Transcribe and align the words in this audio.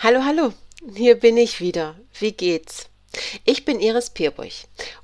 Hallo, 0.00 0.22
hallo, 0.22 0.54
hier 0.94 1.18
bin 1.18 1.36
ich 1.36 1.60
wieder. 1.60 1.96
Wie 2.20 2.30
geht's? 2.30 2.88
Ich 3.44 3.64
bin 3.64 3.80
Iris 3.80 4.10
Pierburg. 4.10 4.52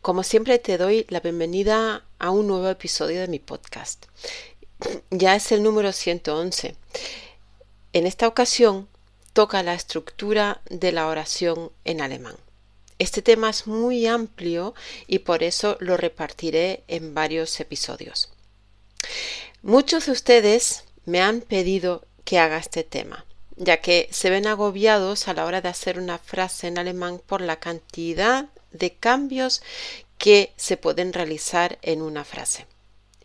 Como 0.02 0.22
siempre 0.22 0.60
te 0.60 0.78
doy 0.78 1.04
la 1.08 1.18
bienvenida 1.18 2.04
a 2.20 2.30
un 2.30 2.46
nuevo 2.46 2.68
episodio 2.68 3.20
de 3.20 3.26
mi 3.26 3.40
podcast. 3.40 4.06
Ya 5.10 5.34
es 5.34 5.50
el 5.50 5.64
número 5.64 5.90
111. 5.90 6.76
En 7.92 8.06
esta 8.06 8.28
ocasión 8.28 8.86
toca 9.32 9.64
la 9.64 9.74
estructura 9.74 10.62
de 10.70 10.92
la 10.92 11.08
oración 11.08 11.72
en 11.84 12.00
alemán. 12.00 12.36
Este 13.00 13.20
tema 13.20 13.50
es 13.50 13.66
muy 13.66 14.06
amplio 14.06 14.74
y 15.08 15.18
por 15.18 15.42
eso 15.42 15.76
lo 15.80 15.96
repartiré 15.96 16.84
en 16.86 17.14
varios 17.14 17.58
episodios. 17.58 18.32
Muchos 19.60 20.06
de 20.06 20.12
ustedes 20.12 20.84
me 21.04 21.20
han 21.20 21.40
pedido 21.40 22.06
que 22.24 22.38
haga 22.38 22.58
este 22.58 22.84
tema, 22.84 23.26
ya 23.56 23.80
que 23.80 24.08
se 24.10 24.30
ven 24.30 24.46
agobiados 24.46 25.28
a 25.28 25.34
la 25.34 25.44
hora 25.44 25.60
de 25.60 25.68
hacer 25.68 25.98
una 25.98 26.18
frase 26.18 26.66
en 26.66 26.78
alemán 26.78 27.20
por 27.24 27.40
la 27.40 27.56
cantidad 27.56 28.46
de 28.72 28.94
cambios 28.94 29.62
que 30.18 30.52
se 30.56 30.76
pueden 30.76 31.12
realizar 31.12 31.78
en 31.82 32.02
una 32.02 32.24
frase. 32.24 32.66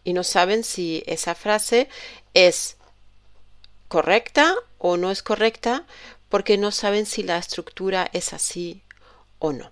Y 0.04 0.14
no 0.14 0.24
saben 0.24 0.64
si 0.64 1.04
esa 1.08 1.36
frase 1.36 1.90
es 2.34 2.78
correcta 3.88 4.56
o 4.78 4.98
no 4.98 5.12
es 5.12 5.24
correcta 5.24 5.86
porque 6.30 6.58
no 6.58 6.72
saben 6.72 7.06
si 7.06 7.24
la 7.24 7.38
estructura 7.38 8.10
es 8.14 8.34
así 8.34 8.84
o 9.40 9.52
no. 9.52 9.72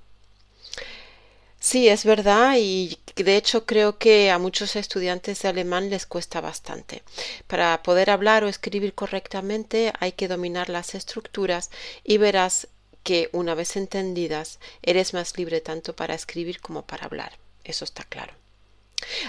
Sí, 1.70 1.90
es 1.90 2.06
verdad 2.06 2.56
y 2.58 2.98
de 3.18 3.36
hecho 3.36 3.66
creo 3.66 3.98
que 3.98 4.32
a 4.32 4.38
muchos 4.38 4.78
estudiantes 4.78 5.42
de 5.42 5.50
alemán 5.50 5.90
les 5.90 6.06
cuesta 6.06 6.40
bastante. 6.40 7.04
Para 7.46 7.84
poder 7.84 8.10
hablar 8.10 8.46
o 8.46 8.48
escribir 8.48 8.94
correctamente 8.94 9.92
hay 10.00 10.14
que 10.14 10.30
dominar 10.30 10.70
las 10.70 10.96
estructuras 10.96 11.70
y 12.06 12.20
verás 12.20 12.70
que 13.04 13.28
una 13.34 13.54
vez 13.54 13.76
entendidas 13.76 14.60
eres 14.82 15.14
más 15.14 15.38
libre 15.38 15.60
tanto 15.60 15.94
para 15.94 16.16
escribir 16.16 16.62
como 16.62 16.84
para 16.84 17.04
hablar. 17.04 17.34
Eso 17.66 17.84
está 17.84 18.06
claro. 18.06 18.34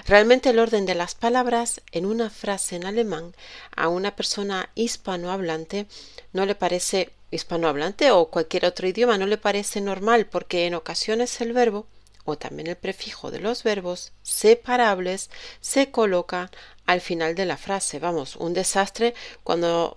Realmente 0.06 0.50
el 0.50 0.60
orden 0.60 0.86
de 0.86 0.94
las 0.94 1.16
palabras 1.16 1.80
en 1.90 2.06
una 2.06 2.30
frase 2.30 2.76
en 2.76 2.86
alemán 2.86 3.34
a 3.74 3.88
una 3.88 4.14
persona 4.14 4.70
hispanohablante 4.76 5.86
no 6.32 6.46
le 6.46 6.54
parece 6.54 7.10
hispanohablante 7.32 8.12
o 8.12 8.26
cualquier 8.26 8.64
otro 8.64 8.86
idioma 8.86 9.18
no 9.18 9.26
le 9.26 9.38
parece 9.38 9.80
normal 9.80 10.26
porque 10.26 10.66
en 10.66 10.76
ocasiones 10.76 11.40
el 11.40 11.52
verbo 11.52 11.88
o 12.32 12.38
también 12.38 12.68
el 12.68 12.76
prefijo 12.76 13.30
de 13.30 13.40
los 13.40 13.62
verbos 13.62 14.12
separables 14.22 15.30
se 15.60 15.90
coloca 15.90 16.50
al 16.86 17.00
final 17.00 17.34
de 17.34 17.46
la 17.46 17.56
frase. 17.56 17.98
Vamos, 17.98 18.36
un 18.36 18.54
desastre 18.54 19.14
cuando 19.44 19.96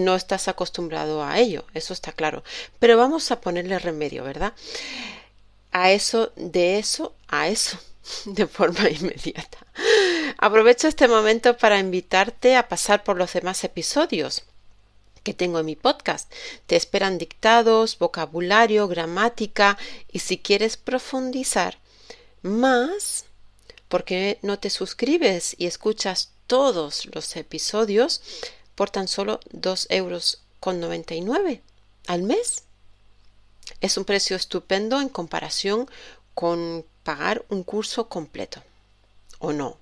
no 0.00 0.14
estás 0.14 0.48
acostumbrado 0.48 1.22
a 1.24 1.38
ello, 1.38 1.64
eso 1.74 1.92
está 1.92 2.12
claro. 2.12 2.42
Pero 2.78 2.96
vamos 2.96 3.30
a 3.30 3.40
ponerle 3.40 3.78
remedio, 3.78 4.24
¿verdad? 4.24 4.54
A 5.72 5.90
eso, 5.90 6.32
de 6.36 6.78
eso, 6.78 7.14
a 7.28 7.48
eso, 7.48 7.78
de 8.26 8.46
forma 8.46 8.88
inmediata. 9.00 9.58
Aprovecho 10.38 10.88
este 10.88 11.08
momento 11.08 11.56
para 11.56 11.78
invitarte 11.78 12.56
a 12.56 12.68
pasar 12.68 13.02
por 13.04 13.16
los 13.16 13.32
demás 13.32 13.64
episodios 13.64 14.44
que 15.24 15.34
tengo 15.34 15.58
en 15.58 15.66
mi 15.66 15.74
podcast. 15.74 16.32
Te 16.68 16.76
esperan 16.76 17.18
dictados, 17.18 17.98
vocabulario, 17.98 18.86
gramática 18.86 19.76
y 20.12 20.20
si 20.20 20.38
quieres 20.38 20.76
profundizar 20.76 21.78
más, 22.42 23.24
¿por 23.88 24.04
qué 24.04 24.38
no 24.42 24.60
te 24.60 24.70
suscribes 24.70 25.56
y 25.58 25.66
escuchas 25.66 26.30
todos 26.46 27.06
los 27.06 27.34
episodios 27.34 28.20
por 28.76 28.90
tan 28.90 29.08
solo 29.08 29.40
2 29.50 29.86
euros 29.90 30.42
con 30.60 30.78
99 30.78 31.62
al 32.06 32.22
mes? 32.22 32.64
Es 33.80 33.96
un 33.96 34.04
precio 34.04 34.36
estupendo 34.36 35.00
en 35.00 35.08
comparación 35.08 35.88
con 36.34 36.84
pagar 37.02 37.44
un 37.48 37.62
curso 37.62 38.08
completo. 38.08 38.62
¿O 39.38 39.52
no? 39.52 39.78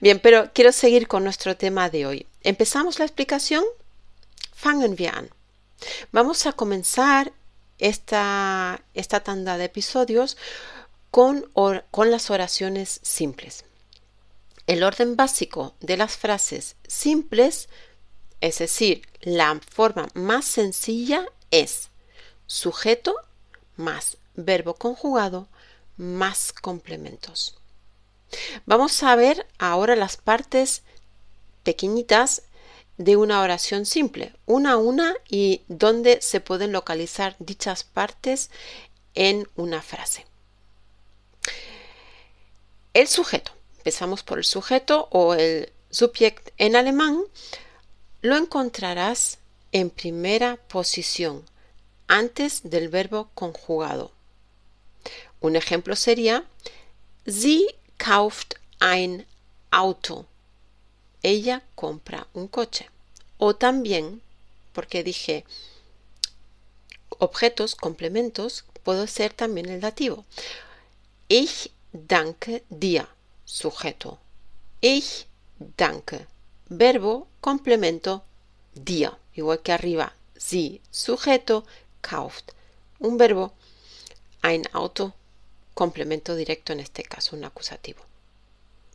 Bien, 0.00 0.20
pero 0.20 0.50
quiero 0.52 0.72
seguir 0.72 1.06
con 1.06 1.24
nuestro 1.24 1.56
tema 1.56 1.90
de 1.90 2.06
hoy. 2.06 2.26
¿Empezamos 2.42 2.98
la 2.98 3.04
explicación? 3.04 3.64
Fangen 4.54 4.96
wir. 4.98 5.30
Vamos 6.12 6.46
a 6.46 6.52
comenzar 6.52 7.32
esta, 7.78 8.82
esta 8.94 9.20
tanda 9.20 9.58
de 9.58 9.64
episodios 9.64 10.36
con, 11.10 11.50
con 11.90 12.10
las 12.10 12.30
oraciones 12.30 13.00
simples. 13.02 13.64
El 14.66 14.82
orden 14.82 15.16
básico 15.16 15.74
de 15.80 15.96
las 15.96 16.16
frases 16.16 16.76
simples, 16.86 17.68
es 18.40 18.58
decir, 18.58 19.02
la 19.20 19.60
forma 19.70 20.08
más 20.14 20.46
sencilla 20.46 21.26
es 21.50 21.90
sujeto 22.46 23.14
más 23.76 24.16
verbo 24.34 24.74
conjugado 24.74 25.48
más 25.96 26.52
complementos. 26.52 27.58
Vamos 28.66 29.02
a 29.02 29.14
ver 29.16 29.46
ahora 29.58 29.96
las 29.96 30.16
partes 30.16 30.82
pequeñitas 31.62 32.42
de 32.96 33.16
una 33.16 33.40
oración 33.40 33.86
simple, 33.86 34.34
una 34.46 34.72
a 34.72 34.76
una 34.76 35.14
y 35.28 35.62
dónde 35.68 36.20
se 36.22 36.40
pueden 36.40 36.72
localizar 36.72 37.36
dichas 37.38 37.84
partes 37.84 38.50
en 39.14 39.48
una 39.56 39.82
frase. 39.82 40.26
El 42.92 43.08
sujeto. 43.08 43.52
Empezamos 43.78 44.22
por 44.22 44.38
el 44.38 44.44
sujeto 44.44 45.08
o 45.10 45.34
el 45.34 45.72
subject 45.90 46.50
en 46.56 46.76
alemán. 46.76 47.22
Lo 48.22 48.36
encontrarás 48.36 49.38
en 49.72 49.90
primera 49.90 50.56
posición, 50.68 51.44
antes 52.06 52.62
del 52.62 52.88
verbo 52.88 53.28
conjugado. 53.34 54.12
Un 55.40 55.56
ejemplo 55.56 55.96
sería 55.96 56.44
Sie 57.26 57.66
kauft 57.98 58.56
ein 58.78 59.26
Auto. 59.70 60.26
Ella 61.22 61.62
compra 61.74 62.26
un 62.34 62.48
coche. 62.48 62.90
O 63.38 63.56
también, 63.56 64.22
porque 64.72 65.02
dije 65.02 65.44
objetos, 67.18 67.74
complementos, 67.74 68.64
puedo 68.82 69.06
ser 69.06 69.32
también 69.32 69.68
el 69.68 69.80
dativo. 69.80 70.24
Ich 71.28 71.70
danke 71.92 72.64
dir, 72.68 73.08
sujeto. 73.44 74.18
Ich 74.80 75.26
danke, 75.58 76.26
verbo, 76.68 77.26
complemento, 77.40 78.22
dir. 78.74 79.12
Igual 79.34 79.62
que 79.62 79.72
arriba, 79.72 80.12
sie, 80.36 80.80
sujeto, 80.90 81.64
kauft, 82.00 82.52
un 83.00 83.18
verbo, 83.18 83.52
ein 84.42 84.62
Auto, 84.72 85.14
complemento 85.74 86.36
directo 86.36 86.72
en 86.72 86.80
este 86.80 87.02
caso, 87.02 87.36
un 87.36 87.44
acusativo. 87.44 88.00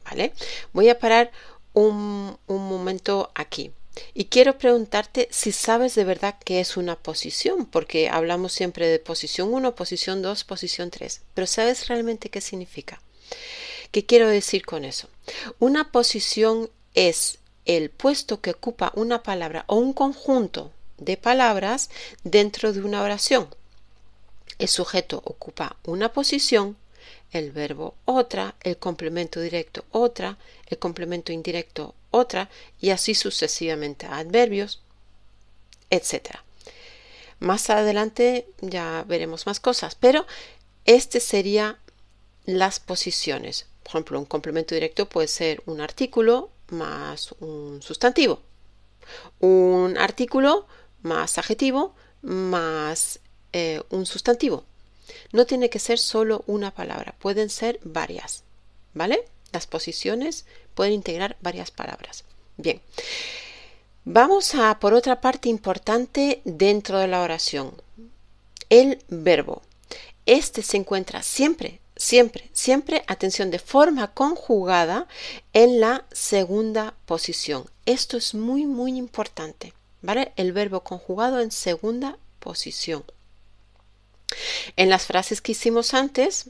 ¿Vale? 0.06 0.34
Voy 0.74 0.90
a 0.90 0.98
parar 0.98 1.32
un, 1.74 2.38
un 2.48 2.70
momento 2.70 3.32
aquí. 3.36 3.72
Y 4.14 4.26
quiero 4.26 4.58
preguntarte 4.58 5.28
si 5.32 5.52
sabes 5.52 5.96
de 5.96 6.06
verdad 6.06 6.36
qué 6.44 6.60
es 6.60 6.78
una 6.78 6.96
posición, 6.96 7.66
porque 7.66 8.10
hablamos 8.10 8.54
siempre 8.54 8.88
de 8.88 9.00
posición 9.00 9.54
1, 9.54 9.76
posición 9.76 10.22
2, 10.22 10.44
posición 10.46 10.90
3, 10.90 11.22
pero 11.34 11.48
¿sabes 11.48 11.88
realmente 11.88 12.30
qué 12.30 12.42
significa? 12.42 13.02
¿Qué 13.92 14.06
quiero 14.06 14.28
decir 14.28 14.66
con 14.66 14.86
eso? 14.86 15.10
Una 15.60 15.92
posición 15.92 16.70
es 16.94 17.40
el 17.66 17.90
puesto 17.90 18.42
que 18.42 18.52
ocupa 18.52 18.92
una 18.96 19.24
palabra 19.24 19.64
o 19.68 19.76
un 19.76 19.94
conjunto 19.94 20.72
de 20.98 21.18
palabras 21.18 21.90
dentro 22.24 22.74
de 22.74 22.82
una 22.82 23.02
oración. 23.02 23.48
El 24.60 24.68
sujeto 24.68 25.22
ocupa 25.24 25.78
una 25.86 26.12
posición, 26.12 26.78
el 27.32 27.52
verbo 27.52 27.96
otra, 28.06 28.56
el 28.62 28.78
complemento 28.78 29.40
directo 29.40 29.86
otra, 29.92 30.38
el 30.68 30.78
complemento 30.78 31.32
indirecto 31.32 31.96
otra 32.12 32.50
y 32.82 32.90
así 32.90 33.16
sucesivamente 33.16 34.06
adverbios, 34.06 34.82
etc. 35.90 36.40
Más 37.40 37.70
adelante 37.70 38.48
ya 38.62 39.06
veremos 39.08 39.46
más 39.46 39.60
cosas, 39.62 39.96
pero 39.96 40.26
este 40.86 41.22
sería 41.22 41.80
las 42.46 42.80
posiciones. 42.82 43.66
Por 43.84 43.92
ejemplo, 43.92 44.20
un 44.20 44.26
complemento 44.26 44.76
directo 44.76 45.08
puede 45.08 45.30
ser 45.30 45.64
un 45.66 45.80
artículo 45.80 46.50
más 46.70 47.32
un 47.40 47.82
sustantivo, 47.82 48.42
un 49.40 49.98
artículo 49.98 50.68
más 51.02 51.38
adjetivo 51.38 51.96
más 52.22 53.22
eh, 53.54 53.82
un 53.90 54.06
sustantivo. 54.06 54.64
No 55.32 55.46
tiene 55.46 55.70
que 55.70 55.80
ser 55.80 56.00
solo 56.00 56.44
una 56.48 56.72
palabra, 56.72 57.16
pueden 57.20 57.50
ser 57.50 57.80
varias, 57.84 58.44
¿vale? 58.94 59.26
Las 59.52 59.68
posiciones 59.68 60.46
pueden 60.76 60.94
integrar 60.94 61.36
varias 61.42 61.72
palabras. 61.72 62.24
Bien, 62.58 62.82
vamos 64.06 64.54
a 64.56 64.80
por 64.80 64.94
otra 64.94 65.22
parte 65.22 65.50
importante 65.50 66.42
dentro 66.46 67.00
de 67.00 67.08
la 67.08 67.22
oración, 67.22 67.74
el 68.70 69.04
verbo. 69.08 69.64
Este 70.26 70.62
se 70.62 70.78
encuentra 70.78 71.24
siempre, 71.24 71.80
siempre, 71.96 72.50
siempre, 72.54 73.04
atención, 73.08 73.50
de 73.50 73.58
forma 73.58 74.14
conjugada 74.14 75.08
en 75.54 75.80
la 75.80 76.06
segunda 76.12 76.94
posición. 77.08 77.66
Esto 77.86 78.18
es 78.18 78.36
muy, 78.36 78.68
muy 78.68 78.96
importante. 78.96 79.74
¿vale? 80.02 80.34
El 80.36 80.54
verbo 80.54 80.82
conjugado 80.82 81.40
en 81.40 81.52
segunda 81.52 82.18
posición. 82.40 83.04
En 84.76 84.90
las 84.90 85.06
frases 85.06 85.42
que 85.42 85.54
hicimos 85.54 85.94
antes, 85.94 86.46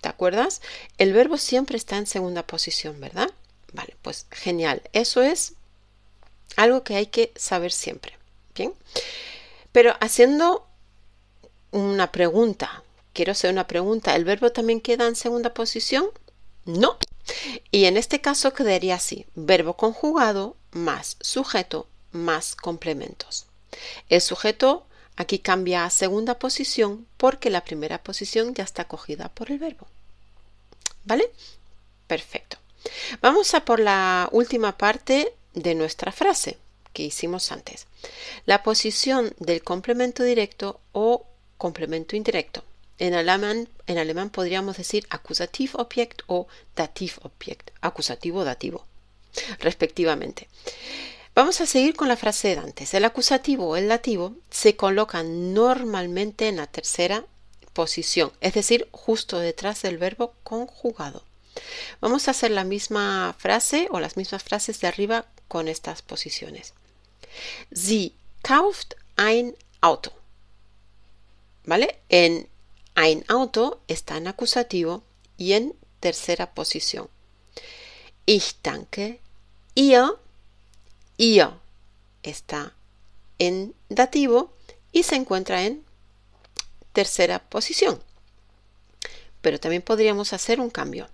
¿te 0.00 0.08
acuerdas? 0.08 0.60
El 0.96 1.12
verbo 1.12 1.36
siempre 1.36 1.76
está 1.76 1.96
en 1.96 2.06
segunda 2.06 2.46
posición, 2.46 3.00
¿verdad? 3.00 3.30
Vale, 3.72 3.96
pues 4.02 4.26
genial. 4.30 4.82
Eso 4.92 5.22
es 5.22 5.54
algo 6.56 6.82
que 6.84 6.96
hay 6.96 7.06
que 7.06 7.32
saber 7.36 7.72
siempre. 7.72 8.16
Bien. 8.54 8.72
Pero 9.72 9.94
haciendo 10.00 10.66
una 11.70 12.10
pregunta, 12.10 12.82
quiero 13.12 13.32
hacer 13.32 13.52
una 13.52 13.66
pregunta, 13.66 14.16
¿el 14.16 14.24
verbo 14.24 14.50
también 14.50 14.80
queda 14.80 15.06
en 15.06 15.16
segunda 15.16 15.54
posición? 15.54 16.08
No. 16.64 16.96
Y 17.70 17.84
en 17.84 17.96
este 17.96 18.20
caso 18.20 18.54
quedaría 18.54 18.94
así, 18.94 19.26
verbo 19.34 19.74
conjugado 19.76 20.56
más 20.72 21.16
sujeto 21.20 21.86
más 22.12 22.56
complementos. 22.56 23.46
El 24.08 24.20
sujeto 24.20 24.86
aquí 25.18 25.40
cambia 25.40 25.84
a 25.84 25.90
segunda 25.90 26.38
posición 26.38 27.06
porque 27.16 27.50
la 27.50 27.64
primera 27.64 27.98
posición 28.02 28.54
ya 28.54 28.62
está 28.62 28.86
cogida 28.86 29.28
por 29.28 29.50
el 29.50 29.58
verbo. 29.58 29.88
¿Vale? 31.04 31.30
Perfecto. 32.06 32.56
Vamos 33.20 33.52
a 33.54 33.64
por 33.64 33.80
la 33.80 34.28
última 34.30 34.78
parte 34.78 35.34
de 35.54 35.74
nuestra 35.74 36.12
frase 36.12 36.56
que 36.92 37.02
hicimos 37.02 37.50
antes. 37.50 37.86
La 38.46 38.62
posición 38.62 39.34
del 39.38 39.62
complemento 39.62 40.22
directo 40.22 40.80
o 40.92 41.26
complemento 41.56 42.14
indirecto. 42.14 42.62
En 42.98 43.14
alemán, 43.14 43.68
en 43.88 43.98
alemán 43.98 44.30
podríamos 44.30 44.76
decir 44.76 45.04
Akkusativobjekt 45.10 46.22
o 46.28 46.46
Dativobjekt, 46.76 47.70
acusativo 47.80 48.40
o 48.40 48.44
dativo, 48.44 48.86
respectivamente. 49.58 50.48
Vamos 51.38 51.60
a 51.60 51.66
seguir 51.66 51.94
con 51.94 52.08
la 52.08 52.16
frase 52.16 52.48
de 52.48 52.60
antes. 52.60 52.94
El 52.94 53.04
acusativo 53.04 53.68
o 53.68 53.76
el 53.76 53.86
dativo 53.86 54.34
se 54.50 54.74
coloca 54.74 55.22
normalmente 55.22 56.48
en 56.48 56.56
la 56.56 56.66
tercera 56.66 57.26
posición, 57.74 58.32
es 58.40 58.54
decir, 58.54 58.88
justo 58.90 59.38
detrás 59.38 59.82
del 59.82 59.98
verbo 59.98 60.34
conjugado. 60.42 61.22
Vamos 62.00 62.26
a 62.26 62.32
hacer 62.32 62.50
la 62.50 62.64
misma 62.64 63.36
frase 63.38 63.86
o 63.92 64.00
las 64.00 64.16
mismas 64.16 64.42
frases 64.42 64.80
de 64.80 64.88
arriba 64.88 65.26
con 65.46 65.68
estas 65.68 66.02
posiciones. 66.02 66.74
Sie 67.72 68.14
kauft 68.42 68.96
ein 69.14 69.54
Auto. 69.80 70.10
¿Vale? 71.66 72.00
En 72.08 72.48
ein 72.96 73.24
Auto 73.28 73.80
está 73.86 74.16
en 74.16 74.26
acusativo 74.26 75.04
y 75.36 75.52
en 75.52 75.76
tercera 76.00 76.52
posición. 76.52 77.08
Ich 78.26 78.56
danke 78.60 79.20
ihr 79.76 80.18
Ihr 81.18 81.50
está 82.22 82.72
en 83.38 83.74
dativo 83.88 84.54
y 84.92 85.02
se 85.02 85.16
encuentra 85.16 85.64
en 85.64 85.84
tercera 86.92 87.40
posición. 87.40 88.02
Pero 89.40 89.60
también 89.60 89.82
podríamos 89.82 90.32
hacer 90.32 90.60
un 90.60 90.70
cambio. 90.70 91.08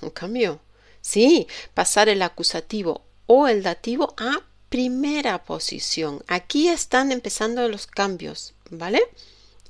Un 0.00 0.10
cambio. 0.10 0.60
Sí, 1.00 1.46
pasar 1.74 2.08
el 2.08 2.22
acusativo 2.22 3.04
o 3.26 3.48
el 3.48 3.62
dativo 3.62 4.14
a 4.16 4.42
primera 4.68 5.44
posición. 5.44 6.24
Aquí 6.26 6.68
están 6.68 7.12
empezando 7.12 7.68
los 7.68 7.86
cambios, 7.86 8.54
¿vale? 8.70 9.02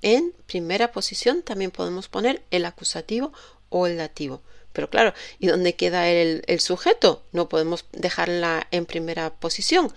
En 0.03 0.33
primera 0.47 0.93
posición 0.93 1.43
también 1.43 1.71
podemos 1.71 2.09
poner 2.09 2.45
el 2.51 2.65
acusativo 2.65 3.33
o 3.69 3.87
el 3.87 3.97
dativo. 3.97 4.43
Pero 4.73 4.91
claro, 4.91 5.15
¿y 5.39 5.47
dónde 5.47 5.75
queda 5.75 6.09
el, 6.09 6.43
el 6.47 6.61
sujeto? 6.61 7.23
No 7.33 7.49
podemos 7.49 7.85
dejarla 7.93 8.67
en 8.71 8.87
primera 8.87 9.31
posición. 9.31 9.93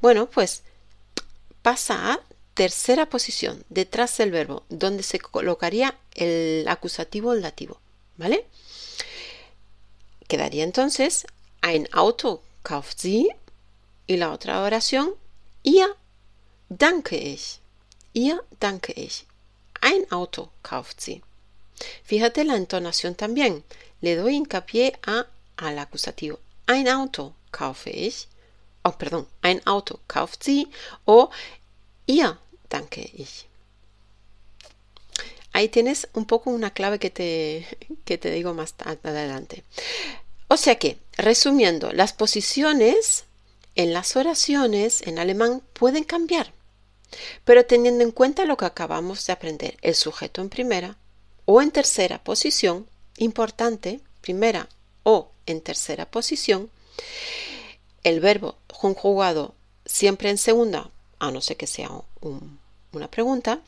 Bueno, 0.00 0.28
pues 0.30 0.62
pasa 1.62 2.12
a 2.12 2.20
tercera 2.54 3.06
posición, 3.06 3.64
detrás 3.68 4.16
del 4.18 4.30
verbo, 4.30 4.64
donde 4.68 5.02
se 5.02 5.18
colocaría 5.18 5.96
el 6.14 6.66
acusativo 6.68 7.32
el 7.32 7.42
dativo. 7.42 7.80
¿Vale? 8.16 8.46
Quedaría 10.28 10.64
entonces 10.64 11.26
ein 11.62 11.88
Auto 11.90 12.42
kauft 12.62 12.98
sie 12.98 13.28
y 14.06 14.16
la 14.16 14.30
otra 14.30 14.62
oración 14.62 15.14
ihr 15.62 15.88
danke 16.68 17.16
ich. 17.16 17.60
Ihr 18.12 18.42
danke 18.60 18.92
ich. 18.96 19.26
Ein 19.80 20.06
Auto 20.10 20.52
kauft 20.62 21.00
sie. 21.00 21.22
Fíjate 22.04 22.44
la 22.44 22.56
entonación 22.56 23.14
también 23.14 23.64
le 24.00 24.16
doy 24.16 24.36
hincapié 24.36 24.98
a 25.06 25.26
al 25.56 25.78
acusativo. 25.78 26.38
Ein 26.66 26.88
Auto 26.88 27.34
kaufe 27.50 27.90
ich. 27.90 28.28
Oh, 28.82 28.92
perdón, 28.92 29.26
ein 29.42 29.60
Auto 29.66 30.00
kauft 30.06 30.42
sie 30.42 30.68
o 31.04 31.30
ihr 32.06 32.38
danke 32.68 33.10
ich. 33.14 33.46
Ahí 35.52 35.68
tienes 35.68 36.08
un 36.14 36.24
poco 36.26 36.50
una 36.50 36.70
clave 36.70 36.98
que 36.98 37.10
te, 37.10 37.66
que 38.04 38.18
te 38.18 38.30
digo 38.30 38.54
más 38.54 38.74
adelante. 38.78 39.64
O 40.48 40.56
sea 40.56 40.76
que, 40.78 40.98
resumiendo, 41.16 41.92
las 41.92 42.12
posiciones 42.12 43.24
en 43.74 43.92
las 43.92 44.16
oraciones 44.16 45.02
en 45.02 45.18
alemán 45.18 45.62
pueden 45.72 46.04
cambiar, 46.04 46.52
pero 47.44 47.66
teniendo 47.66 48.04
en 48.04 48.12
cuenta 48.12 48.44
lo 48.44 48.56
que 48.56 48.64
acabamos 48.64 49.26
de 49.26 49.32
aprender, 49.32 49.76
el 49.82 49.94
sujeto 49.94 50.40
en 50.40 50.48
primera 50.48 50.96
o 51.44 51.60
en 51.62 51.70
tercera 51.70 52.22
posición 52.22 52.86
importante, 53.20 54.00
primera 54.20 54.68
o 55.04 55.30
en 55.46 55.60
tercera 55.60 56.10
posición, 56.10 56.70
el 58.02 58.20
verbo 58.20 58.56
conjugado 58.80 59.54
siempre 59.86 60.30
en 60.30 60.38
segunda, 60.38 60.90
a 61.18 61.30
no 61.30 61.40
ser 61.40 61.56
que 61.56 61.66
sea 61.66 61.90
una 62.92 63.10
pregunta, 63.10 63.60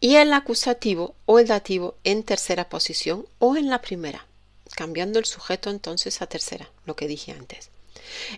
y 0.00 0.16
el 0.16 0.32
acusativo 0.32 1.14
o 1.26 1.38
el 1.38 1.46
dativo 1.46 1.94
en 2.04 2.22
tercera 2.22 2.68
posición 2.68 3.26
o 3.38 3.56
en 3.56 3.70
la 3.70 3.80
primera, 3.80 4.26
cambiando 4.74 5.18
el 5.18 5.24
sujeto 5.24 5.70
entonces 5.70 6.20
a 6.22 6.26
tercera, 6.26 6.70
lo 6.86 6.96
que 6.96 7.08
dije 7.08 7.32
antes. 7.32 7.70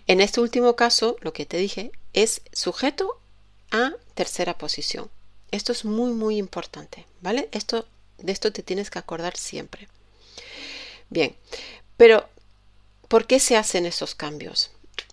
En 0.07 0.21
este 0.21 0.41
último 0.41 0.75
caso, 0.75 1.15
lo 1.21 1.33
que 1.33 1.45
te 1.45 1.57
dije 1.57 1.91
es 2.13 2.41
sujeto 2.51 3.17
a 3.71 3.93
tercera 4.13 4.57
posición. 4.57 5.09
Esto 5.51 5.71
es 5.71 5.85
muy, 5.85 6.11
muy 6.13 6.37
importante, 6.37 7.05
¿vale? 7.21 7.49
Esto 7.51 7.85
de 8.21 8.31
esto 8.31 8.51
te 8.51 8.63
tienes 8.63 8.89
que 8.89 8.99
acordar 8.99 9.37
siempre. 9.37 9.87
Bien, 11.09 11.35
pero 11.97 12.29
¿por 13.07 13.27
qué 13.27 13.39
se 13.39 13.57
hacen 13.57 13.85
esos 13.85 14.15
cambios? 14.15 14.71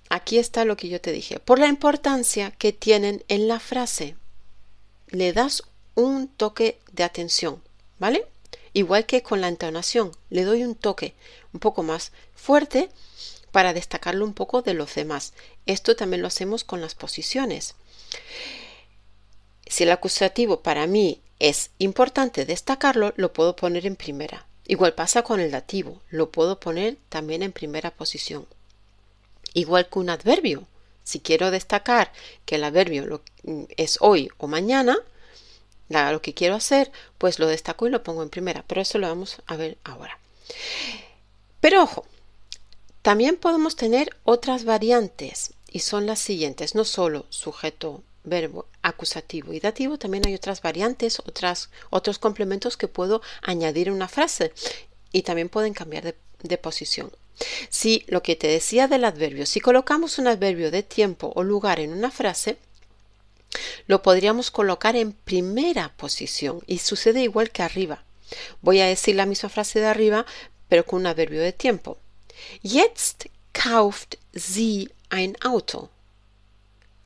Aquí 0.08 0.38
está 0.38 0.64
lo 0.64 0.76
que 0.76 0.88
yo 0.88 1.00
te 1.00 1.12
dije. 1.12 1.38
Por 1.38 1.58
la 1.58 1.69
importancia 1.69 2.50
que 2.52 2.72
tienen 2.72 3.25
en 3.28 3.49
la 3.49 3.60
frase. 3.60 4.16
Le 5.09 5.32
das 5.32 5.62
un 5.94 6.28
toque 6.28 6.78
de 6.92 7.04
atención, 7.04 7.62
¿vale? 7.99 8.26
Igual 8.73 9.06
que 9.06 9.23
con 9.23 9.40
la 9.40 9.49
entonación, 9.49 10.12
le 10.30 10.44
doy 10.44 10.62
un 10.62 10.75
toque 10.75 11.14
un 11.52 11.61
poco 11.61 11.82
más 11.82 12.12
fuerte 12.35 12.90
para 13.50 13.73
destacarlo 13.73 14.25
un 14.25 14.35
poco 14.35 14.62
de 14.62 14.75
los 14.75 14.94
demás. 14.94 15.32
Esto 15.66 15.97
también 15.97 16.23
lo 16.23 16.28
hacemos 16.28 16.64
con 16.64 16.80
las 16.80 16.94
posiciones. 16.94 17.75
Si 19.66 19.85
el 19.85 19.90
acusativo 19.90 20.61
para 20.61 20.87
mí 20.87 21.21
es 21.38 21.71
importante 21.78 22.45
destacarlo, 22.45 23.12
lo 23.16 23.33
puedo 23.33 23.54
poner 23.57 23.87
en 23.87 23.97
primera. 23.97 24.47
Igual 24.66 24.95
pasa 24.95 25.23
con 25.23 25.40
el 25.40 25.50
dativo, 25.50 26.00
lo 26.11 26.30
puedo 26.30 26.61
poner 26.61 26.97
también 27.09 27.42
en 27.42 27.52
primera 27.52 27.90
posición. 27.90 28.47
Igual 29.54 29.88
que 29.88 29.99
un 29.99 30.11
adverbio. 30.11 30.66
Si 31.04 31.21
quiero 31.21 31.50
destacar 31.50 32.12
que 32.45 32.57
el 32.57 32.64
adverbio 32.64 33.23
es 33.76 33.97
hoy 34.00 34.28
o 34.37 34.47
mañana, 34.47 34.99
lo 35.88 36.21
que 36.21 36.35
quiero 36.35 36.54
hacer, 36.54 36.92
pues 37.16 37.38
lo 37.38 37.47
destaco 37.47 37.87
y 37.87 37.90
lo 37.90 38.02
pongo 38.02 38.23
en 38.23 38.28
primera. 38.28 38.62
Pero 38.66 38.83
eso 38.83 38.99
lo 38.99 39.09
vamos 39.09 39.38
a 39.47 39.57
ver 39.57 39.78
ahora. 39.85 40.18
Pero 41.61 41.83
ojo, 41.83 42.04
también 43.00 43.37
podemos 43.37 43.75
tener 43.75 44.14
otras 44.25 44.64
variantes 44.64 45.54
y 45.71 45.80
son 45.80 46.07
las 46.07 46.18
siguientes, 46.18 46.75
no 46.75 46.85
solo 46.85 47.25
sujeto 47.30 48.02
verbo 48.28 48.66
acusativo 48.82 49.52
y 49.52 49.61
dativo, 49.61 49.99
también 49.99 50.26
hay 50.26 50.35
otras 50.35 50.62
variantes, 50.62 51.20
otras, 51.20 51.70
otros 51.90 52.18
complementos 52.18 52.76
que 52.76 52.88
puedo 52.88 53.23
añadir 53.42 53.88
en 53.88 53.94
una 53.94 54.08
frase 54.08 54.52
y 55.12 55.23
también 55.23 55.49
pueden 55.49 55.75
cambiar 55.75 56.04
de, 56.04 56.14
de 56.42 56.58
posición. 56.58 57.11
Si 57.68 58.04
lo 58.08 58.23
que 58.23 58.37
te 58.37 58.49
decía 58.49 58.88
del 58.88 59.04
adverbio, 59.04 59.47
si 59.47 59.61
colocamos 59.61 60.18
un 60.18 60.26
adverbio 60.26 60.70
de 60.70 60.82
tiempo 60.82 61.32
o 61.35 61.42
lugar 61.42 61.80
en 61.80 61.92
una 61.92 62.11
frase, 62.11 62.58
lo 63.87 64.02
podríamos 64.02 64.50
colocar 64.50 64.97
en 64.97 65.12
primera 65.12 65.92
posición 65.97 66.61
y 66.66 66.78
sucede 66.78 67.23
igual 67.23 67.50
que 67.50 67.62
arriba. 67.62 68.04
Voy 68.61 68.80
a 68.80 68.87
decir 68.87 69.14
la 69.16 69.26
misma 69.26 69.49
frase 69.49 69.80
de 69.80 69.87
arriba, 69.87 70.26
pero 70.68 70.85
con 70.85 71.00
un 71.00 71.06
adverbio 71.06 71.40
de 71.40 71.52
tiempo. 71.52 71.99
Jetzt 72.62 73.26
kauft 73.52 74.16
sie 74.35 74.90
ein 75.11 75.37
Auto. 75.40 75.90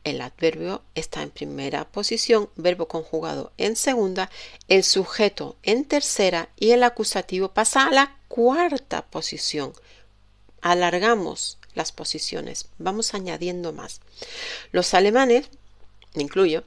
El 0.05 0.21
adverbio 0.21 0.83
está 0.95 1.23
en 1.23 1.31
primera 1.31 1.85
posición, 1.85 2.51
verbo 2.57 2.89
conjugado 2.89 3.53
en 3.57 3.77
segunda, 3.77 4.31
el 4.67 4.83
sujeto 4.83 5.57
en 5.63 5.85
tercera 5.85 6.49
y 6.59 6.73
el 6.73 6.83
acusativo 6.83 7.49
pasa 7.49 7.87
a 7.87 7.91
la 7.91 8.17
cuarta 8.27 9.03
posición. 9.03 9.73
Alargamos 10.61 11.59
las 11.75 11.93
posiciones, 11.93 12.67
vamos 12.79 13.15
añadiendo 13.15 13.73
más. 13.73 14.01
Los 14.73 14.93
alemanes, 14.95 15.49
incluyo, 16.15 16.65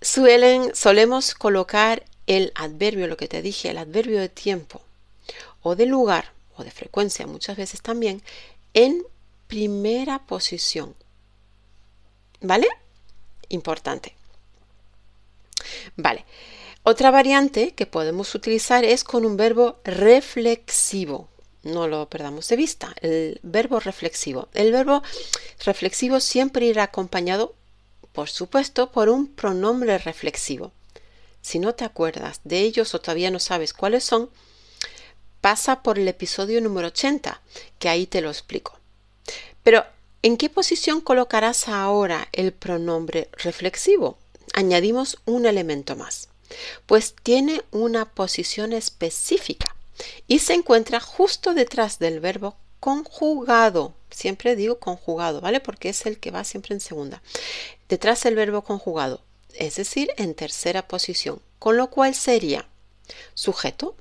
suelen, 0.00 0.74
solemos 0.74 1.34
colocar 1.34 2.04
el 2.26 2.52
adverbio, 2.54 3.06
lo 3.06 3.16
que 3.16 3.28
te 3.28 3.42
dije, 3.42 3.70
el 3.70 3.78
adverbio 3.78 4.18
de 4.18 4.28
tiempo 4.28 4.80
o 5.62 5.76
de 5.76 5.86
lugar 5.86 6.32
o 6.56 6.64
de 6.64 6.70
frecuencia 6.70 7.26
muchas 7.26 7.56
veces 7.56 7.82
también, 7.82 8.22
en 8.72 9.04
primera 9.46 10.20
posición. 10.26 10.94
¿Vale? 12.40 12.68
Importante. 13.48 14.14
Vale. 15.96 16.24
Otra 16.82 17.10
variante 17.10 17.72
que 17.72 17.86
podemos 17.86 18.34
utilizar 18.34 18.84
es 18.84 19.02
con 19.02 19.24
un 19.24 19.36
verbo 19.36 19.80
reflexivo. 19.84 21.28
No 21.62 21.88
lo 21.88 22.08
perdamos 22.08 22.46
de 22.48 22.56
vista. 22.56 22.94
El 23.00 23.40
verbo 23.42 23.80
reflexivo. 23.80 24.48
El 24.54 24.70
verbo 24.70 25.02
reflexivo 25.64 26.20
siempre 26.20 26.66
irá 26.66 26.84
acompañado, 26.84 27.54
por 28.12 28.28
supuesto, 28.28 28.92
por 28.92 29.08
un 29.08 29.26
pronombre 29.26 29.98
reflexivo. 29.98 30.70
Si 31.42 31.58
no 31.58 31.74
te 31.74 31.84
acuerdas 31.84 32.40
de 32.44 32.60
ellos 32.60 32.94
o 32.94 33.00
todavía 33.00 33.32
no 33.32 33.40
sabes 33.40 33.72
cuáles 33.72 34.04
son, 34.04 34.30
pasa 35.40 35.82
por 35.82 35.98
el 35.98 36.06
episodio 36.08 36.60
número 36.60 36.88
80, 36.88 37.40
que 37.78 37.88
ahí 37.88 38.06
te 38.06 38.20
lo 38.20 38.30
explico. 38.30 38.78
Pero, 39.62 39.84
¿en 40.26 40.36
qué 40.36 40.50
posición 40.50 41.00
colocarás 41.00 41.68
ahora 41.68 42.28
el 42.32 42.52
pronombre 42.52 43.28
reflexivo? 43.34 44.18
Añadimos 44.54 45.18
un 45.24 45.46
elemento 45.46 45.94
más. 45.94 46.30
Pues 46.86 47.14
tiene 47.22 47.62
una 47.70 48.06
posición 48.06 48.72
específica 48.72 49.76
y 50.26 50.40
se 50.40 50.54
encuentra 50.54 50.98
justo 50.98 51.54
detrás 51.54 52.00
del 52.00 52.18
verbo 52.18 52.56
conjugado. 52.80 53.94
Siempre 54.10 54.56
digo 54.56 54.80
conjugado, 54.80 55.40
¿vale? 55.40 55.60
Porque 55.60 55.90
es 55.90 56.06
el 56.06 56.18
que 56.18 56.32
va 56.32 56.42
siempre 56.42 56.74
en 56.74 56.80
segunda. 56.80 57.22
Detrás 57.88 58.24
del 58.24 58.34
verbo 58.34 58.62
conjugado, 58.62 59.22
es 59.54 59.76
decir, 59.76 60.10
en 60.16 60.34
tercera 60.34 60.88
posición, 60.88 61.40
con 61.60 61.76
lo 61.76 61.88
cual 61.88 62.16
sería 62.16 62.68
sujeto 63.34 63.94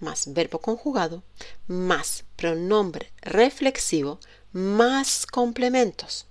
más 0.00 0.32
verbo 0.32 0.58
conjugado 0.60 1.22
más 1.68 2.24
pronombre 2.34 3.12
reflexivo 3.20 4.18
más 4.52 5.26
complementos. 5.26 6.26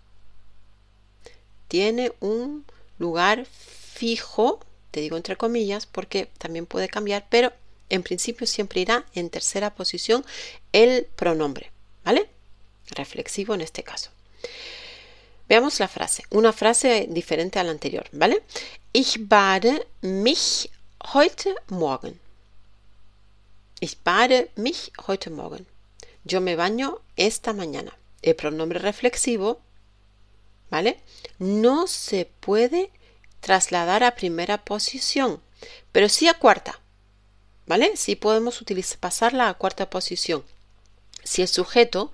Tiene 1.67 2.11
un 2.19 2.65
lugar 2.97 3.45
fijo, 3.45 4.59
te 4.91 5.01
digo 5.01 5.17
entre 5.17 5.37
comillas, 5.37 5.85
porque 5.85 6.29
también 6.37 6.65
puede 6.65 6.89
cambiar, 6.89 7.27
pero 7.29 7.53
en 7.89 8.03
principio 8.03 8.47
siempre 8.47 8.81
irá 8.81 9.05
en 9.13 9.29
tercera 9.29 9.73
posición 9.73 10.25
el 10.71 11.05
pronombre, 11.15 11.71
¿vale? 12.03 12.29
Reflexivo 12.91 13.53
en 13.53 13.61
este 13.61 13.83
caso. 13.83 14.09
Veamos 15.47 15.79
la 15.79 15.87
frase, 15.87 16.23
una 16.29 16.53
frase 16.53 17.07
diferente 17.09 17.59
a 17.59 17.63
la 17.63 17.71
anterior, 17.71 18.07
¿vale? 18.11 18.43
Ich 18.93 19.17
bade 19.19 19.87
mich 20.01 20.69
heute 21.13 21.55
Morgen. 21.69 22.19
Ich 23.79 23.97
bade 24.03 24.51
mich 24.55 24.91
heute 25.07 25.29
Morgen. 25.29 25.65
Yo 26.23 26.41
me 26.41 26.55
baño 26.55 27.01
esta 27.15 27.53
mañana. 27.53 27.98
El 28.21 28.35
pronombre 28.35 28.79
reflexivo, 28.79 29.61
¿vale? 30.69 30.99
No 31.37 31.87
se 31.87 32.25
puede 32.25 32.91
trasladar 33.39 34.03
a 34.03 34.15
primera 34.15 34.63
posición, 34.63 35.41
pero 35.91 36.09
sí 36.09 36.27
a 36.27 36.33
cuarta, 36.33 36.79
¿vale? 37.65 37.95
Sí 37.95 38.15
podemos 38.15 38.61
utilizar, 38.61 38.99
pasarla 38.99 39.49
a 39.49 39.53
cuarta 39.53 39.89
posición. 39.89 40.43
Si 41.23 41.41
el 41.41 41.47
sujeto, 41.47 42.11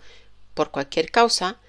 por 0.53 0.71
cualquier 0.71 1.12
causa, 1.12 1.59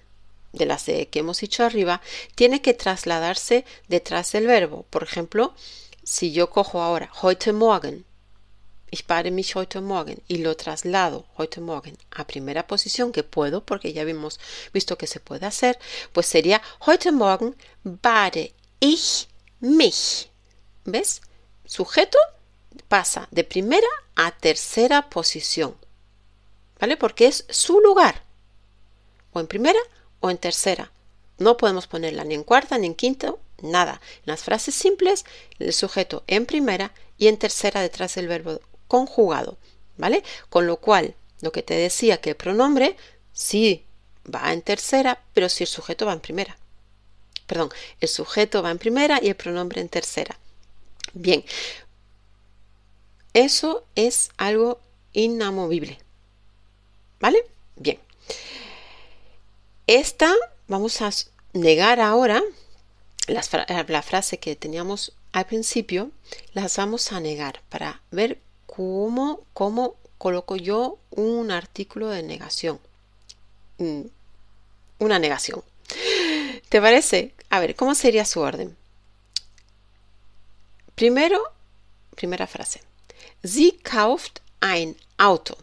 de 0.53 0.67
las 0.67 0.85
que 0.85 1.09
hemos 1.13 1.41
dicho 1.41 1.65
arriba, 1.65 2.01
tiene 2.35 2.63
que 2.63 2.75
trasladarse 2.75 3.65
detrás 3.89 4.33
del 4.33 4.47
verbo. 4.47 4.87
Por 4.91 5.03
ejemplo, 5.03 5.55
si 6.03 6.33
yo 6.33 6.51
cojo 6.51 6.83
ahora 6.83 7.11
heute 7.23 7.53
Morgen, 7.53 8.05
ich 8.97 9.07
bade 9.07 9.31
mich 9.31 9.55
heute 9.57 9.83
Morgen 9.83 10.23
y 10.27 10.39
lo 10.39 10.57
traslado 10.57 11.27
heute 11.37 11.61
Morgen 11.61 11.99
a 12.13 12.27
primera 12.27 12.67
posición, 12.67 13.13
que 13.13 13.23
puedo 13.23 13.63
porque 13.63 13.93
ya 13.93 14.03
hemos 14.03 14.41
visto 14.73 14.97
que 14.97 15.07
se 15.07 15.21
puede 15.21 15.45
hacer, 15.45 15.79
pues 16.15 16.27
sería 16.27 16.63
heute 16.87 17.13
Morgen 17.13 17.55
bade 17.85 18.55
ich 18.81 19.29
mich. 19.61 20.31
¿Ves? 20.87 21.21
Sujeto 21.67 22.17
pasa 22.89 23.29
de 23.31 23.45
primera 23.45 23.87
a 24.15 24.31
tercera 24.31 25.11
posición. 25.11 25.77
¿Vale? 26.81 26.97
Porque 26.97 27.27
es 27.27 27.45
su 27.51 27.81
lugar. 27.81 28.23
O 29.35 29.41
en 29.41 29.47
primera 29.47 29.81
o 30.21 30.31
en 30.31 30.39
tercera. 30.39 30.91
No 31.37 31.59
podemos 31.59 31.87
ponerla 31.87 32.25
ni 32.25 32.35
en 32.35 32.45
cuarta 32.45 32.79
ni 32.79 32.87
en 32.87 32.95
quinta, 32.95 33.35
nada. 33.61 34.01
En 34.21 34.23
las 34.25 34.43
frases 34.43 34.75
simples, 34.75 35.27
el 35.59 35.75
sujeto 35.75 36.25
en 36.27 36.47
primera 36.47 36.95
y 37.19 37.29
en 37.29 37.37
tercera 37.37 37.83
detrás 37.83 38.15
del 38.15 38.29
verbo 38.29 38.61
conjugado. 38.89 39.59
¿Vale? 39.97 40.23
Con 40.51 40.67
lo 40.67 40.77
cual, 40.77 41.15
lo 41.41 41.53
que 41.53 41.63
te 41.63 41.75
decía 41.75 42.21
que 42.21 42.31
el 42.31 42.37
pronombre 42.37 42.97
sí 43.33 43.87
va 44.33 44.53
en 44.53 44.63
tercera, 44.63 45.23
pero 45.33 45.49
si 45.49 45.65
el 45.65 45.69
sujeto 45.69 46.07
va 46.07 46.13
en 46.13 46.21
primera. 46.21 46.59
Perdón, 47.47 47.71
el 48.01 48.09
sujeto 48.09 48.63
va 48.63 48.71
en 48.71 48.79
primera 48.79 49.21
y 49.23 49.29
el 49.29 49.37
pronombre 49.37 49.81
en 49.81 49.89
tercera. 49.89 50.39
Bien, 51.13 51.45
eso 53.33 53.85
es 53.95 54.31
algo 54.37 54.81
inamovible. 55.13 55.99
¿Vale? 57.21 57.45
Bien. 57.77 57.99
Esta 59.87 60.35
vamos 60.67 61.01
a 61.01 61.11
negar 61.53 62.01
ahora, 62.01 62.43
la, 63.29 63.85
la 63.89 64.03
frase 64.03 64.39
que 64.39 64.57
teníamos 64.57 65.13
al 65.33 65.47
principio, 65.47 66.11
las 66.55 66.77
vamos 66.77 67.13
a 67.13 67.21
negar 67.21 67.63
para 67.69 68.03
ver 68.11 68.41
cómo, 68.77 69.95
coloco 70.19 70.57
yo 70.57 70.99
un 71.11 71.51
artículo 71.51 72.09
de 72.09 72.23
negación. 72.23 72.79
Mm, 73.79 74.03
una 74.99 75.19
negación. 75.19 75.63
¿Te 76.69 76.81
parece? 76.81 77.35
A 77.51 77.61
ver, 77.61 77.75
¿cómo 77.75 77.95
sería 77.95 78.25
su 78.25 78.41
orden? 78.41 78.77
Primero, 80.95 81.41
primera 82.15 82.47
frase. 82.47 82.83
Sie 83.43 83.79
kauft 83.83 84.41
ein 84.61 84.97
Auto. 85.19 85.57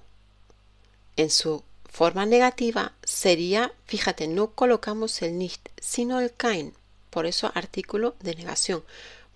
En 1.15 1.29
su 1.29 1.63
forma 1.91 2.25
negativa 2.25 2.93
sería, 3.03 3.71
fíjate, 3.85 4.27
no 4.27 4.51
colocamos 4.51 5.21
el 5.21 5.37
nicht, 5.37 5.69
sino 5.79 6.19
el 6.19 6.31
kein. 6.31 6.73
Por 7.09 7.27
eso 7.27 7.51
artículo 7.53 8.15
de 8.21 8.33
negación, 8.33 8.83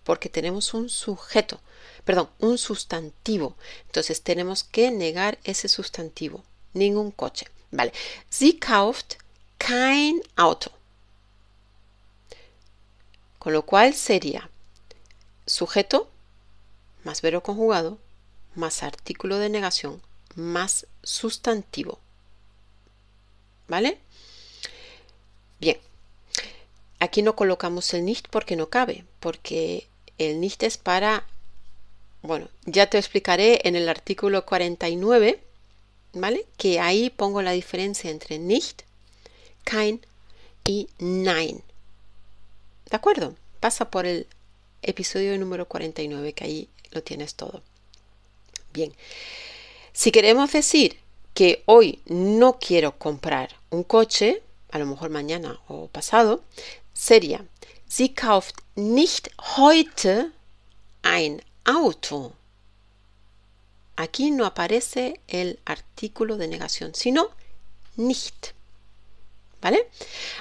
porque 0.08 0.30
tenemos 0.30 0.74
un 0.74 0.88
sujeto, 0.88 1.60
perdón, 2.06 2.30
un 2.40 2.58
sustantivo. 2.58 3.58
Entonces 3.88 4.22
tenemos 4.22 4.64
que 4.64 4.90
negar 4.90 5.38
ese 5.44 5.68
sustantivo. 5.68 6.46
Ningún 6.74 7.12
coche. 7.12 7.46
Vale. 7.72 7.92
Sie 8.30 8.58
kauft 8.58 9.16
kein 9.58 10.22
Auto. 10.38 10.72
Con 13.38 13.52
lo 13.52 13.66
cual 13.66 13.94
sería 13.94 14.50
sujeto 15.46 16.10
más 17.04 17.22
verbo 17.22 17.44
conjugado 17.44 17.98
más 18.56 18.84
artículo 18.84 19.40
de 19.40 19.50
negación 19.50 20.02
más 20.36 20.88
sustantivo. 21.04 22.00
¿Vale? 23.68 24.00
Bien. 25.60 25.78
Aquí 27.00 27.22
no 27.24 27.36
colocamos 27.36 27.94
el 27.94 28.06
nicht 28.06 28.30
porque 28.30 28.56
no 28.56 28.70
cabe, 28.70 29.04
porque 29.20 29.90
el 30.18 30.40
nicht 30.40 30.64
es 30.64 30.78
para, 30.78 31.26
bueno, 32.22 32.50
ya 32.66 32.90
te 32.90 32.98
explicaré 32.98 33.62
en 33.64 33.76
el 33.76 33.90
artículo 33.90 34.46
49, 34.46 35.40
¿vale? 36.14 36.46
Que 36.58 36.80
ahí 36.80 37.10
pongo 37.10 37.42
la 37.42 37.52
diferencia 37.52 38.10
entre 38.10 38.40
nicht, 38.40 38.84
kein 39.64 40.02
y 40.66 40.88
nein. 41.00 41.64
¿De 42.90 42.96
acuerdo? 42.96 43.36
Pasa 43.60 43.90
por 43.90 44.06
el 44.06 44.28
episodio 44.82 45.38
número 45.38 45.68
49, 45.68 46.34
que 46.34 46.44
ahí 46.44 46.70
lo 46.92 47.04
tienes 47.04 47.36
todo. 47.36 47.62
Bien, 48.74 48.94
si 49.94 50.12
queremos 50.12 50.52
decir 50.52 51.00
que 51.34 51.64
hoy 51.66 52.02
no 52.06 52.60
quiero 52.60 52.98
comprar 52.98 53.56
un 53.70 53.84
coche, 53.84 54.42
a 54.72 54.80
lo 54.80 54.86
mejor 54.86 55.10
mañana 55.10 55.60
o 55.68 55.88
pasado, 55.88 56.44
sería, 56.94 57.46
sie 57.88 58.14
kauft 58.14 58.56
nicht 58.76 59.32
heute 59.58 60.32
ein 61.02 61.42
Auto. 61.64 62.34
Aquí 63.96 64.32
no 64.32 64.46
aparece 64.46 65.20
el 65.28 65.60
artículo 65.66 66.38
de 66.38 66.48
negación, 66.48 66.94
sino 66.94 67.30
nicht. 67.96 68.54
¿Vale? 69.60 69.90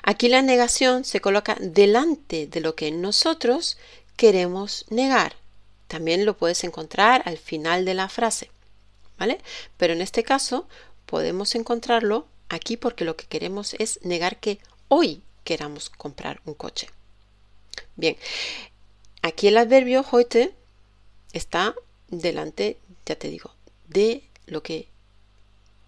Aquí 0.02 0.28
la 0.28 0.42
negación 0.42 1.04
se 1.04 1.20
coloca 1.20 1.56
delante 1.58 2.46
de 2.46 2.60
lo 2.60 2.74
que 2.74 2.90
nosotros 2.90 3.78
queremos 4.16 4.84
negar. 4.90 5.36
También 5.88 6.26
lo 6.26 6.36
puedes 6.36 6.64
encontrar 6.64 7.22
al 7.24 7.38
final 7.38 7.84
de 7.84 7.94
la 7.94 8.08
frase. 8.08 8.50
¿Vale? 9.18 9.40
Pero 9.78 9.94
en 9.94 10.02
este 10.02 10.22
caso 10.22 10.68
podemos 11.06 11.54
encontrarlo 11.54 12.26
aquí 12.50 12.76
porque 12.76 13.06
lo 13.06 13.16
que 13.16 13.24
queremos 13.24 13.74
es 13.78 14.00
negar 14.02 14.38
que 14.38 14.58
hoy 14.88 15.22
queramos 15.44 15.88
comprar 15.88 16.40
un 16.44 16.54
coche. 16.54 16.88
Bien, 17.97 18.16
aquí 19.23 19.49
el 19.49 19.56
adverbio 19.56 20.04
heute 20.11 20.54
está 21.33 21.75
delante, 22.09 22.78
ya 23.04 23.16
te 23.16 23.28
digo, 23.28 23.54
de 23.88 24.23
lo 24.47 24.62
que 24.62 24.88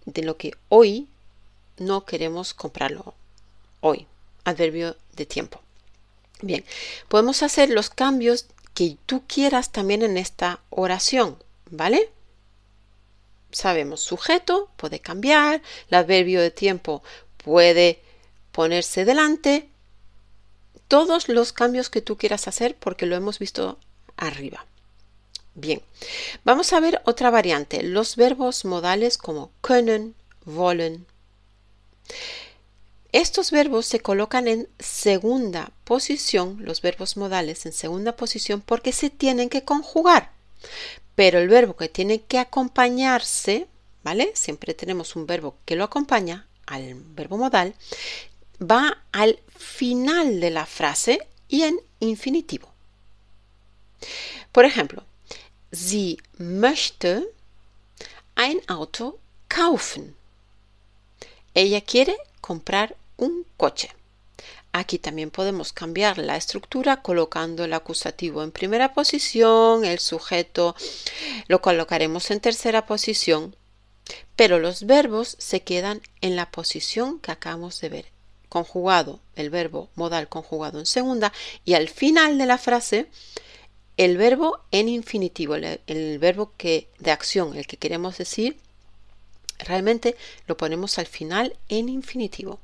de 0.05 0.23
lo 0.23 0.37
que 0.37 0.53
hoy 0.69 1.09
no 1.77 2.05
queremos 2.05 2.55
comprarlo 2.55 3.15
hoy, 3.81 4.07
adverbio 4.45 4.97
de 5.15 5.27
tiempo. 5.27 5.61
Bien, 6.41 6.65
podemos 7.09 7.43
hacer 7.43 7.71
los 7.71 7.91
cambios 7.91 8.47
que 8.75 8.97
tú 9.07 9.23
quieras 9.27 9.71
también 9.71 10.03
en 10.03 10.17
esta 10.17 10.61
oración, 10.71 11.37
¿vale? 11.71 12.11
Sabemos, 13.51 14.01
sujeto 14.01 14.71
puede 14.77 15.01
cambiar, 15.01 15.63
el 15.89 15.95
adverbio 15.95 16.41
de 16.41 16.51
tiempo 16.51 17.03
puede 17.39 18.01
ponerse 18.53 19.05
delante, 19.05 19.69
todos 20.89 21.29
los 21.29 21.53
cambios 21.53 21.91
que 21.91 22.03
tú 22.03 22.17
quieras 22.17 22.49
hacer 22.49 22.75
porque 22.75 23.07
lo 23.07 23.15
hemos 23.15 23.39
visto 23.39 23.79
arriba. 24.17 24.67
Bien, 25.55 25.83
vamos 26.45 26.73
a 26.73 26.81
ver 26.81 27.03
otra 27.05 27.31
variante, 27.31 27.83
los 27.83 28.17
verbos 28.17 28.65
modales 28.65 29.19
como 29.19 29.51
können, 29.61 30.15
wollen. 30.45 31.07
Estos 33.11 33.51
verbos 33.51 33.87
se 33.87 34.01
colocan 34.01 34.49
en 34.49 34.69
segunda 34.79 35.73
posición, 35.85 36.59
los 36.61 36.83
verbos 36.83 37.17
modales 37.17 37.65
en 37.67 37.73
segunda 37.73 38.15
posición 38.15 38.61
porque 38.61 38.93
se 38.93 39.11
tienen 39.11 39.49
que 39.49 39.65
conjugar. 39.65 40.31
Pero 41.15 41.39
el 41.39 41.49
verbo 41.49 41.75
que 41.75 41.89
tiene 41.89 42.21
que 42.23 42.39
acompañarse, 42.39 43.67
¿vale? 44.05 44.31
Siempre 44.35 44.75
tenemos 44.75 45.17
un 45.17 45.27
verbo 45.27 45.57
que 45.65 45.75
lo 45.75 45.85
acompaña 45.85 46.47
al 46.67 46.95
verbo 46.95 47.39
modal, 47.39 47.75
va 48.61 49.05
al 49.13 49.39
final 49.57 50.41
de 50.41 50.51
la 50.51 50.67
frase 50.67 51.27
y 51.49 51.63
en 51.63 51.81
infinitivo. 52.01 52.73
Por 54.53 54.65
ejemplo, 54.65 55.05
Sie 55.71 56.19
möchte 56.39 57.29
ein 58.35 58.61
Auto 58.69 59.19
kaufen. 59.49 60.17
Ella 61.55 61.81
quiere 61.83 62.17
comprar 62.41 62.97
un 63.17 63.45
coche. 63.57 63.91
Aquí 64.73 64.99
también 64.99 65.31
podemos 65.31 65.73
cambiar 65.73 66.19
la 66.19 66.37
estructura 66.37 67.03
colocando 67.03 67.65
el 67.65 67.73
acusativo 67.73 68.43
en 68.43 68.53
primera 68.53 68.95
posición, 68.95 69.85
el 69.85 69.99
sujeto 69.99 70.77
lo 71.49 71.61
colocaremos 71.61 72.31
en 72.31 72.41
tercera 72.41 72.87
posición, 72.87 73.57
pero 74.37 74.59
los 74.59 74.87
verbos 74.87 75.37
se 75.39 75.63
quedan 75.63 76.01
en 76.21 76.37
la 76.37 76.51
posición 76.51 77.19
que 77.19 77.33
acabamos 77.33 77.81
de 77.81 77.89
ver. 77.89 78.18
Conjugado, 78.49 79.21
el 79.37 79.51
verbo 79.51 79.89
modal 79.95 80.29
conjugado 80.29 80.79
en 80.79 80.87
segunda 80.87 81.33
y 81.65 81.75
al 81.75 81.89
final 81.89 82.39
de 82.39 82.47
la 82.47 82.59
frase 82.59 83.07
el 83.99 84.17
verbo 84.17 84.61
en 84.71 84.89
infinitivo, 84.89 85.57
el, 85.57 86.19
verbo 86.21 86.53
que, 86.57 86.89
de 87.01 87.11
acción, 87.11 87.57
el 87.57 87.67
que 87.67 87.77
queremos 87.77 88.17
decir, 88.17 88.57
realmente 89.59 90.17
lo 90.47 90.57
ponemos 90.57 90.99
al 90.99 91.07
final 91.07 91.57
en 91.69 91.89
infinitivo. 91.89 92.61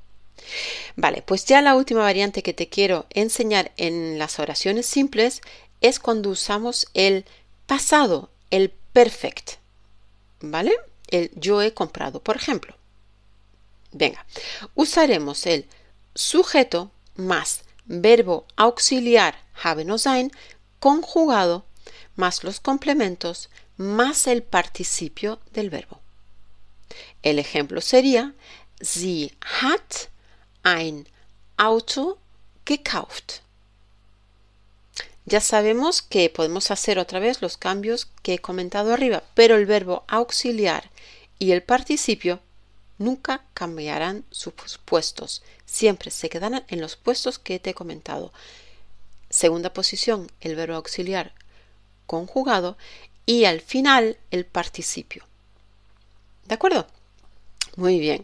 Vale, 0.95 1.23
pues 1.23 1.45
ya 1.45 1.61
la 1.61 1.75
última 1.75 2.01
variante 2.01 2.43
que 2.43 2.55
te 2.55 2.69
quiero 2.69 3.07
enseñar 3.11 3.73
en 3.77 4.19
las 4.19 4.39
oraciones 4.39 4.87
simples 4.87 5.43
es 5.81 5.99
cuando 5.99 6.31
usamos 6.31 6.87
el 6.95 7.25
pasado, 7.67 8.31
el 8.51 8.71
perfect. 8.93 9.55
¿Vale? 10.41 10.73
El 11.09 11.31
yo 11.35 11.63
he 11.63 11.75
comprado, 11.75 12.21
por 12.21 12.37
ejemplo. 12.37 12.77
Venga, 13.97 14.27
usaremos 14.75 15.47
el 15.47 15.69
sujeto 16.17 16.91
más 17.15 17.63
verbo 17.85 18.45
auxiliar 18.57 19.37
haben 19.63 19.89
o 19.93 19.99
sein 19.99 20.33
conjugado 20.81 21.65
más 22.17 22.43
los 22.43 22.59
complementos 22.59 23.51
más 23.77 24.27
el 24.27 24.43
participio 24.43 25.39
del 25.53 25.71
verbo. 25.71 26.01
El 27.23 27.39
ejemplo 27.39 27.81
sería 27.81 28.35
Sie 28.81 29.33
hat 29.63 30.09
ein 30.65 31.07
Auto 31.57 32.19
gekauft. 32.67 33.43
Ya 35.25 35.41
sabemos 35.41 36.03
que 36.03 36.29
podemos 36.31 36.73
hacer 36.73 36.99
otra 36.99 37.21
vez 37.21 37.43
los 37.43 37.57
cambios 37.57 38.09
que 38.23 38.35
he 38.35 38.39
comentado 38.41 38.93
arriba, 38.93 39.23
pero 39.35 39.55
el 39.55 39.67
verbo 39.67 40.03
auxiliar 40.09 40.91
y 41.39 41.53
el 41.53 41.63
participio 41.63 42.41
nunca 42.99 43.45
cambiarán 43.55 44.25
sus 44.31 44.55
puestos, 44.85 45.43
siempre 45.67 46.11
se 46.11 46.29
quedarán 46.29 46.65
en 46.69 46.81
los 46.81 46.97
puestos 46.97 47.39
que 47.39 47.59
te 47.59 47.71
he 47.71 47.75
comentado. 47.75 48.33
Segunda 49.31 49.73
posición, 49.73 50.31
el 50.41 50.57
verbo 50.57 50.77
auxiliar 50.77 51.35
conjugado 52.07 52.77
y 53.27 53.47
al 53.47 53.61
final 53.61 54.19
el 54.31 54.45
participio. 54.45 55.27
¿De 56.47 56.55
acuerdo? 56.55 56.87
Muy 57.77 57.99
bien. 57.99 58.23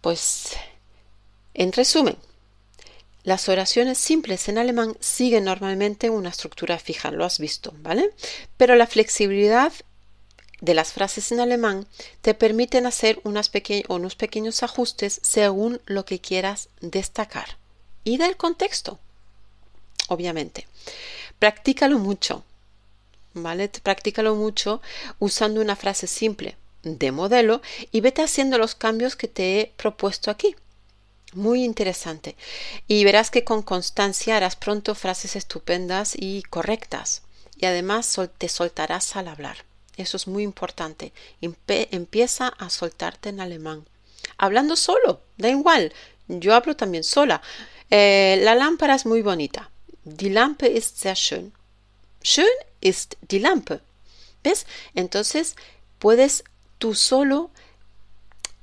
Pues, 0.00 0.56
en 1.54 1.72
resumen, 1.72 2.16
las 3.24 3.48
oraciones 3.48 3.98
simples 3.98 4.48
en 4.48 4.58
alemán 4.58 4.96
siguen 5.00 5.44
normalmente 5.44 6.10
una 6.10 6.30
estructura 6.30 6.78
fija, 6.78 7.10
lo 7.10 7.24
has 7.24 7.38
visto, 7.38 7.72
¿vale? 7.78 8.10
Pero 8.56 8.74
la 8.74 8.86
flexibilidad 8.86 9.72
de 10.62 10.72
las 10.72 10.94
frases 10.94 11.30
en 11.32 11.40
alemán 11.40 11.86
te 12.22 12.32
permiten 12.32 12.86
hacer 12.86 13.20
unos 13.24 13.50
pequeños 13.50 14.62
ajustes 14.62 15.20
según 15.22 15.82
lo 15.84 16.06
que 16.06 16.20
quieras 16.20 16.70
destacar 16.80 17.58
y 18.04 18.16
del 18.16 18.38
contexto 18.38 18.98
obviamente. 20.08 20.66
Practícalo 21.38 21.98
mucho, 21.98 22.44
¿vale? 23.34 23.68
Practícalo 23.68 24.34
mucho 24.34 24.80
usando 25.18 25.60
una 25.60 25.76
frase 25.76 26.06
simple 26.06 26.56
de 26.82 27.12
modelo 27.12 27.62
y 27.90 28.00
vete 28.00 28.22
haciendo 28.22 28.58
los 28.58 28.74
cambios 28.74 29.16
que 29.16 29.28
te 29.28 29.60
he 29.60 29.72
propuesto 29.76 30.30
aquí. 30.30 30.54
Muy 31.32 31.64
interesante. 31.64 32.36
Y 32.86 33.04
verás 33.04 33.30
que 33.30 33.44
con 33.44 33.62
constancia 33.62 34.36
harás 34.36 34.56
pronto 34.56 34.94
frases 34.94 35.34
estupendas 35.34 36.14
y 36.14 36.42
correctas. 36.42 37.22
Y 37.56 37.64
además 37.64 38.18
te 38.36 38.48
soltarás 38.48 39.16
al 39.16 39.28
hablar. 39.28 39.64
Eso 39.96 40.16
es 40.16 40.26
muy 40.26 40.42
importante. 40.42 41.12
empieza 41.40 42.48
a 42.48 42.70
soltarte 42.70 43.28
en 43.28 43.40
alemán. 43.40 43.84
Hablando 44.38 44.76
solo, 44.76 45.20
da 45.36 45.48
igual. 45.48 45.92
Yo 46.28 46.54
hablo 46.54 46.76
también 46.76 47.04
sola. 47.04 47.42
Eh, 47.90 48.38
la 48.42 48.54
lámpara 48.54 48.94
es 48.94 49.04
muy 49.04 49.22
bonita. 49.22 49.70
Die 50.04 50.30
Lampe 50.30 50.66
ist 50.66 50.98
sehr 50.98 51.14
schön. 51.14 51.52
Schön 52.22 52.46
ist 52.80 53.16
die 53.28 53.38
Lampe. 53.38 53.80
¿Ves? 54.42 54.66
Entonces 54.94 55.54
puedes 55.98 56.44
tú 56.78 56.94
solo 56.94 57.50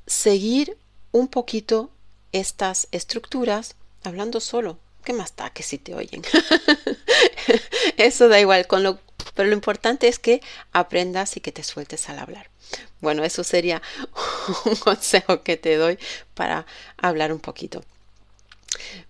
seguir 0.08 0.78
un 1.12 1.28
poquito 1.28 1.92
estas 2.32 2.88
estructuras 2.92 3.76
hablando 4.04 4.40
solo. 4.40 4.80
¿Qué 5.04 5.14
más 5.14 5.36
da 5.36 5.50
que 5.52 5.64
si 5.64 5.78
te 5.78 5.96
oyen? 5.96 6.24
Eso 7.98 8.28
da 8.28 8.40
igual, 8.40 8.68
con 8.68 8.84
lo, 8.84 9.00
pero 9.40 9.52
lo 9.52 9.56
importante 9.56 10.10
es 10.10 10.20
que 10.20 10.42
aprendas 10.74 11.38
y 11.38 11.40
que 11.40 11.54
te 11.54 11.64
sueltes 11.64 12.10
al 12.10 12.20
hablar. 12.20 12.50
Bueno, 13.00 13.24
eso 13.24 13.46
sería 13.46 13.82
un 14.66 14.76
consejo 14.76 15.44
que 15.44 15.56
te 15.56 15.78
doy 15.78 15.98
para 16.34 16.66
hablar 16.98 17.32
un 17.32 17.40
poquito. 17.40 17.82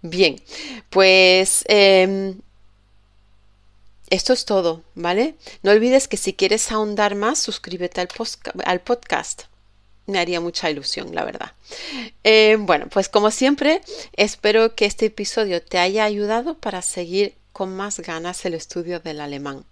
Bien, 0.03 0.39
pues 0.91 1.65
em, 1.67 2.41
esto 4.11 4.33
es 4.33 4.45
todo, 4.45 4.83
¿vale? 4.93 5.33
No 5.63 5.71
olvides 5.71 6.07
que 6.07 6.17
si 6.17 6.35
quieres 6.35 6.71
ahondar 6.71 7.15
más, 7.15 7.39
suscríbete 7.39 7.99
al, 7.99 8.81
podcast. 8.81 9.45
Me 10.05 10.19
haría 10.19 10.39
mucha 10.39 10.69
ilusión, 10.69 11.15
la 11.15 11.25
verdad. 11.25 11.53
Em, 12.23 12.67
bueno, 12.67 12.85
pues 12.87 13.09
como 13.09 13.31
siempre, 13.31 13.81
espero 14.13 14.75
que 14.75 14.85
este 14.85 15.07
episodio 15.07 15.59
te 15.63 15.79
haya 15.79 16.03
ayudado 16.03 16.53
para 16.53 16.83
seguir 16.83 17.33
con 17.51 17.75
más 17.75 17.99
ganas 17.99 18.45
el 18.45 18.53
estudio 18.53 18.99
del 18.99 19.21
alemán. 19.21 19.65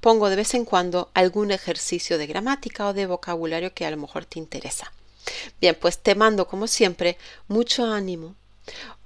pongo 0.02 0.30
de 0.30 0.36
vez 0.36 0.54
en 0.54 0.66
cuando 0.66 1.10
algún 1.14 1.52
ejercicio 1.52 2.18
de 2.18 2.28
gramática 2.28 2.88
o 2.88 2.94
de 2.94 3.06
vocabulario 3.06 3.74
que 3.74 3.86
a 3.86 3.92
lo 3.92 3.98
mejor 3.98 4.26
te 4.26 4.40
interesa. 4.40 4.92
Bien, 5.60 5.78
pues 5.80 6.00
te 6.00 6.16
mando 6.16 6.48
como 6.48 6.68
siempre 6.68 7.18
mucho 7.48 7.86
ánimo, 7.86 8.36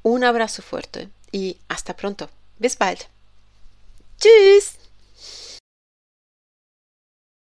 un 0.04 0.24
abrazo 0.24 0.62
fuerte 0.62 1.10
y 1.32 1.58
hasta 1.68 1.96
pronto. 1.96 2.30
Bis 2.60 2.78
bald. 2.78 3.00
Tschüss. 4.18 4.81